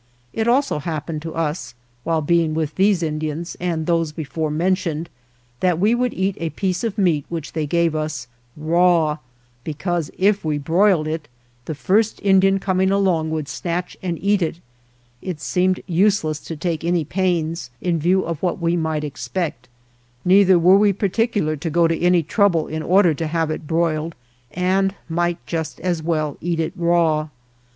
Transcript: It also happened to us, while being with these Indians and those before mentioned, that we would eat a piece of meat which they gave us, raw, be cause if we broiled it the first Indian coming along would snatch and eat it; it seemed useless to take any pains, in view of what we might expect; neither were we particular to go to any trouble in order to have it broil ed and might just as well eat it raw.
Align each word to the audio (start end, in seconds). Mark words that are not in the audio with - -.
It 0.33 0.47
also 0.47 0.79
happened 0.79 1.21
to 1.21 1.35
us, 1.35 1.75
while 2.03 2.23
being 2.23 2.55
with 2.55 2.73
these 2.73 3.03
Indians 3.03 3.55
and 3.59 3.85
those 3.85 4.11
before 4.11 4.49
mentioned, 4.49 5.11
that 5.59 5.77
we 5.77 5.93
would 5.93 6.11
eat 6.15 6.35
a 6.39 6.49
piece 6.49 6.83
of 6.83 6.97
meat 6.97 7.23
which 7.29 7.53
they 7.53 7.67
gave 7.67 7.93
us, 7.93 8.25
raw, 8.57 9.19
be 9.63 9.75
cause 9.75 10.09
if 10.17 10.43
we 10.43 10.57
broiled 10.57 11.07
it 11.07 11.27
the 11.65 11.75
first 11.75 12.19
Indian 12.23 12.57
coming 12.57 12.89
along 12.89 13.29
would 13.29 13.47
snatch 13.47 13.95
and 14.01 14.17
eat 14.19 14.41
it; 14.41 14.59
it 15.21 15.39
seemed 15.39 15.81
useless 15.85 16.39
to 16.39 16.55
take 16.55 16.83
any 16.83 17.05
pains, 17.05 17.69
in 17.79 17.99
view 17.99 18.23
of 18.25 18.41
what 18.41 18.59
we 18.59 18.75
might 18.75 19.03
expect; 19.03 19.69
neither 20.25 20.57
were 20.57 20.77
we 20.77 20.91
particular 20.93 21.55
to 21.55 21.69
go 21.69 21.87
to 21.87 21.99
any 22.01 22.23
trouble 22.23 22.65
in 22.65 22.81
order 22.81 23.13
to 23.13 23.27
have 23.27 23.51
it 23.51 23.67
broil 23.67 24.07
ed 24.07 24.15
and 24.59 24.95
might 25.07 25.37
just 25.45 25.79
as 25.81 26.01
well 26.01 26.37
eat 26.41 26.59
it 26.59 26.73
raw. 26.75 27.29